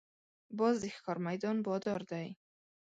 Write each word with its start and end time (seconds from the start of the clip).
باز 0.57 0.75
د 0.83 0.85
ښکار 0.95 1.17
میدان 1.27 1.57
بادار 1.67 2.01
دی 2.11 2.27